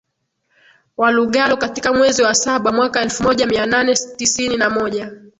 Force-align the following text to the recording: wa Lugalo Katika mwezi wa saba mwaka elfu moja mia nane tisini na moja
wa 0.97 1.11
Lugalo 1.11 1.57
Katika 1.57 1.93
mwezi 1.93 2.21
wa 2.23 2.35
saba 2.35 2.71
mwaka 2.71 3.01
elfu 3.01 3.23
moja 3.23 3.45
mia 3.45 3.65
nane 3.65 3.93
tisini 3.95 4.57
na 4.57 4.69
moja 4.69 5.11